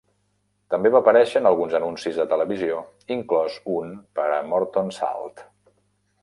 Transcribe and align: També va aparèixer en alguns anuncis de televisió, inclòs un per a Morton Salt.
També 0.73 0.91
va 0.93 1.01
aparèixer 1.03 1.41
en 1.41 1.49
alguns 1.49 1.75
anuncis 1.79 2.17
de 2.21 2.25
televisió, 2.31 2.79
inclòs 3.17 3.59
un 3.75 3.93
per 4.21 4.27
a 4.39 4.41
Morton 4.55 4.91
Salt. 4.99 5.47